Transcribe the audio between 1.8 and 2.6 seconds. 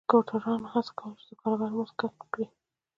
کم شي.